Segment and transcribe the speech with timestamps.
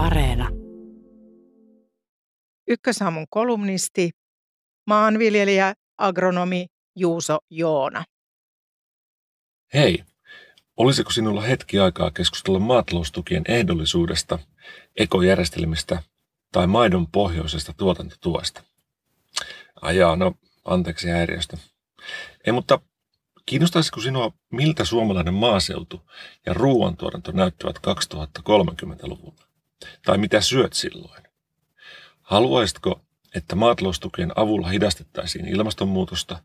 [0.00, 0.48] Areena.
[2.68, 4.10] Ykkösaamun kolumnisti,
[4.86, 8.04] maanviljelijä, agronomi Juuso Joona.
[9.74, 10.04] Hei,
[10.76, 14.38] olisiko sinulla hetki aikaa keskustella maataloustukien ehdollisuudesta,
[14.96, 16.02] ekojärjestelmistä
[16.52, 18.62] tai maidon pohjoisesta tuotantotuesta?
[19.82, 21.56] Ajaa, no anteeksi häiriöstä.
[22.46, 22.80] Ei, mutta
[23.46, 26.10] kiinnostaisiko sinua, miltä suomalainen maaseutu
[26.46, 29.39] ja ruoantuotanto näyttävät 2030-luvulla?
[30.04, 31.22] Tai mitä syöt silloin?
[32.22, 33.00] Haluaisitko,
[33.34, 36.42] että maataloustukien avulla hidastettaisiin ilmastonmuutosta,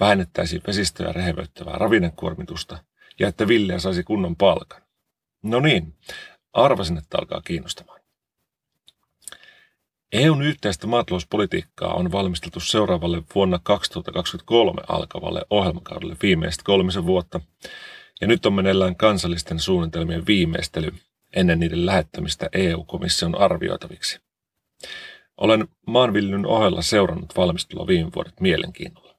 [0.00, 2.78] vähennettäisiin vesistöjä rehevöittävää ravinnekuormitusta
[3.18, 4.82] ja että Ville saisi kunnon palkan?
[5.42, 5.94] No niin,
[6.52, 8.00] arvasin, että alkaa kiinnostamaan.
[10.12, 17.40] EUn yhteistä maatalouspolitiikkaa on valmisteltu seuraavalle vuonna 2023 alkavalle ohjelmakaudelle viimeiset kolmisen vuotta,
[18.20, 20.92] ja nyt on meneillään kansallisten suunnitelmien viimeistely
[21.32, 24.20] ennen niiden lähettämistä EU-komission arvioitaviksi.
[25.36, 29.16] Olen maanviljelyn ohella seurannut valmistelua viime vuodet mielenkiinnolla.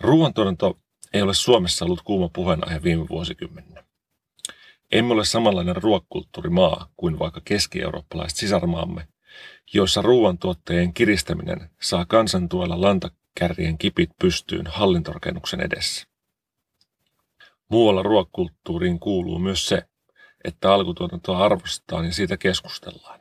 [0.00, 0.78] Ruoantuotanto
[1.12, 3.84] ei ole Suomessa ollut kuuma puheenaihe viime vuosikymmeninä.
[4.92, 9.08] Emme ole samanlainen ruokakulttuurimaa kuin vaikka keski-eurooppalaiset sisarmaamme,
[9.74, 16.06] joissa ruoantuottajien kiristäminen saa kansantuella lantakärrien kipit pystyyn hallintorakennuksen edessä.
[17.68, 19.82] Muualla ruokakulttuuriin kuuluu myös se,
[20.44, 23.20] että alkutuotantoa arvostetaan ja siitä keskustellaan.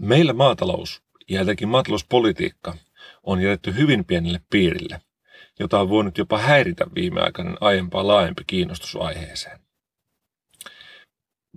[0.00, 2.74] Meillä maatalous ja etenkin maatalouspolitiikka
[3.22, 5.00] on jätetty hyvin pienelle piirille,
[5.58, 9.60] jota on voinut jopa häiritä viimeaikainen aiempaa laajempi kiinnostus aiheeseen.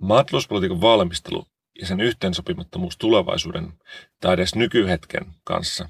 [0.00, 1.46] Maatalouspolitiikan valmistelu
[1.80, 3.72] ja sen yhteensopimattomuus tulevaisuuden
[4.20, 5.88] tai edes nykyhetken kanssa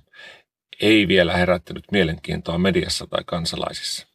[0.81, 4.10] ei vielä herättänyt mielenkiintoa mediassa tai kansalaisissa.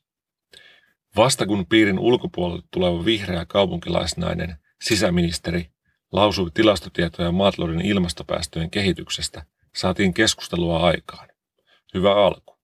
[1.15, 5.71] Vasta kun piirin ulkopuolelle tuleva vihreä kaupunkilaisnainen sisäministeri
[6.11, 11.27] lausui tilastotietoja maatalouden ilmastopäästöjen kehityksestä, saatiin keskustelua aikaan.
[11.93, 12.57] Hyvä alku.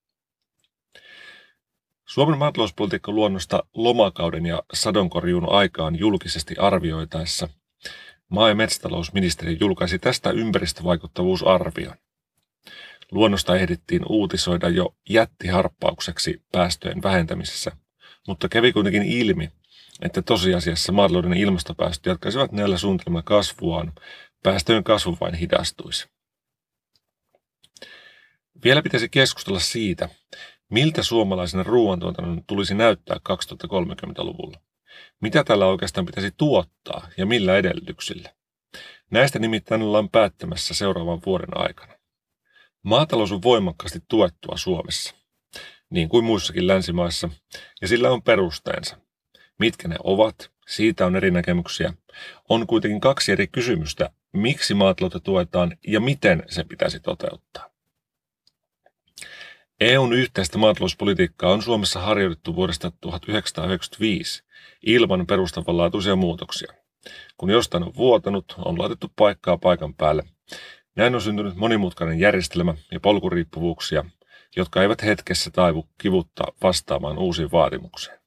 [2.05, 7.49] Suomen maatalouspolitiikka luonnosta lomakauden ja sadonkorjuun aikaan julkisesti arvioitaessa
[8.29, 11.95] maa- ja metsätalousministeri julkaisi tästä ympäristövaikuttavuusarvion.
[13.11, 17.71] Luonnosta ehdittiin uutisoida jo jättiharppaukseksi päästöjen vähentämisessä,
[18.27, 19.51] mutta kävi kuitenkin ilmi,
[20.01, 23.93] että tosiasiassa maatalouden ilmastopäästöt jatkaisivat näillä suunnitelmilla kasvuaan,
[24.43, 26.07] päästöjen kasvu vain hidastuisi.
[28.63, 30.09] Vielä pitäisi keskustella siitä,
[30.69, 34.57] miltä suomalaisen ruoantuotannon tulisi näyttää 2030-luvulla.
[35.21, 38.29] Mitä tällä oikeastaan pitäisi tuottaa ja millä edellytyksillä?
[39.11, 41.93] Näistä nimittäin ollaan päättämässä seuraavan vuoden aikana.
[42.83, 45.15] Maatalous on voimakkaasti tuettua Suomessa,
[45.91, 47.29] niin kuin muissakin länsimaissa,
[47.81, 48.97] ja sillä on perusteensa.
[49.59, 51.93] Mitkä ne ovat, siitä on eri näkemyksiä.
[52.49, 57.69] On kuitenkin kaksi eri kysymystä, miksi maataloutta tuetaan ja miten se pitäisi toteuttaa.
[59.79, 64.43] EUn yhteistä maatalouspolitiikkaa on Suomessa harjoitettu vuodesta 1995
[64.85, 66.73] ilman perustavanlaatuisia muutoksia.
[67.37, 70.23] Kun jostain on vuotanut, on laitettu paikkaa paikan päälle.
[70.95, 74.05] Näin on syntynyt monimutkainen järjestelmä ja polkuriippuvuuksia,
[74.55, 78.17] jotka eivät hetkessä taivu kivutta vastaamaan uusiin vaatimuksiin.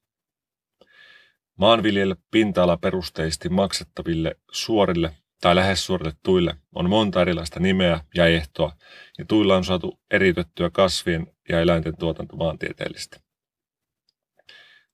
[1.59, 8.73] Maanviljelle pinta-alaperusteisesti maksettaville suorille tai lähes suorille tuille on monta erilaista nimeä ja ehtoa,
[9.19, 13.17] ja tuilla on saatu eriytettyä kasvien ja eläinten tuotanto maantieteellisesti.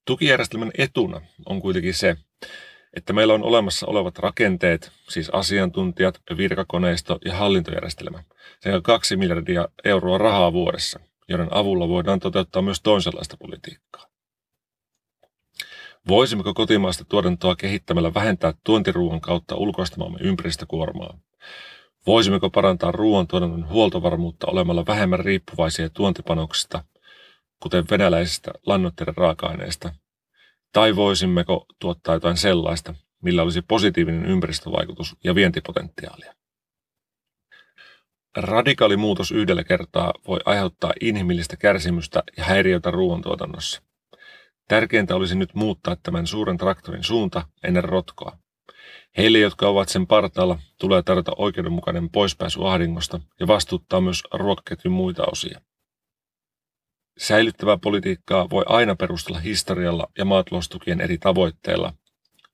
[0.07, 2.17] Tukijärjestelmän etuna on kuitenkin se,
[2.97, 8.25] että meillä on olemassa olevat rakenteet, siis asiantuntijat, virkakoneisto ja hallintojärjestelmä,
[8.61, 14.07] sekä kaksi miljardia euroa rahaa vuodessa, joiden avulla voidaan toteuttaa myös toisenlaista politiikkaa.
[16.09, 21.19] Voisimmeko kotimaista tuotantoa kehittämällä vähentää tuontiruuan kautta ulkoistamamme ympäristökuormaa?
[22.07, 26.85] Voisimmeko parantaa ruoantuotannon huoltovarmuutta olemalla vähemmän riippuvaisia tuontipanoksista,
[27.63, 29.93] kuten venäläisistä lannoitteiden raaka-aineista?
[30.73, 36.40] Tai voisimmeko tuottaa jotain sellaista, millä olisi positiivinen ympäristövaikutus ja vientipotentiaalia?
[38.37, 43.83] Radikaali muutos yhdellä kertaa voi aiheuttaa inhimillistä kärsimystä ja häiriötä ruoantuotannossa.
[44.69, 48.39] Tärkeintä olisi nyt muuttaa tämän suuren traktorin suunta ennen rotkoa.
[49.17, 55.23] Heille, jotka ovat sen partaalla, tulee tarjota oikeudenmukainen poispääsy ahdingosta ja vastuuttaa myös ruokaketjun muita
[55.33, 55.61] osia.
[57.19, 61.95] Säilyttävää politiikkaa voi aina perustella historialla ja maataloustukien eri tavoitteilla,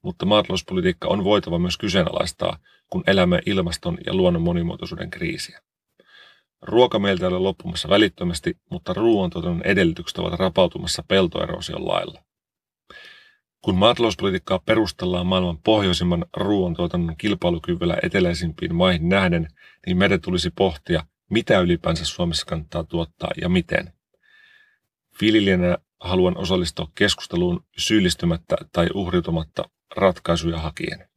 [0.06, 2.58] mutta maatalouspolitiikka on voitava myös kyseenalaistaa,
[2.90, 5.60] kun elämme ilmaston ja luonnon monimuotoisuuden kriisiä.
[6.62, 12.22] Ruoka meiltä ei ole loppumassa välittömästi, mutta ruoantuotannon edellytykset ovat rapautumassa peltoerosion lailla.
[13.62, 19.48] Kun maatalouspolitiikkaa perustellaan maailman pohjoisimman ruoantuotannon kilpailukyvyllä eteläisimpiin maihin nähden,
[19.86, 23.92] niin meidän tulisi pohtia, mitä ylipäänsä Suomessa kannattaa tuottaa ja miten.
[25.20, 29.64] Viljelijänä haluan osallistua keskusteluun syyllistymättä tai uhriutumatta
[29.96, 31.08] ratkaisuja hakien.